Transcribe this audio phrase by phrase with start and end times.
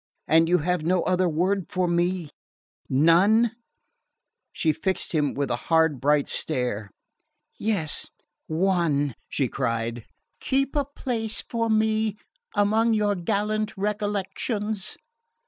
[0.27, 2.31] "And you have no other word for me
[2.89, 4.47] none?" he faltered at last.
[4.53, 6.89] She fixed him with a hard bright stare.
[7.59, 8.09] "Yes
[8.47, 10.05] one," she cried;
[10.39, 12.17] "keep a place for me
[12.55, 14.97] among your gallant recollections."